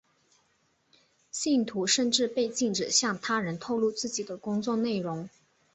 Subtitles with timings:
[1.31, 5.29] 信徒甚至被禁止向他人透露自己的工作内容。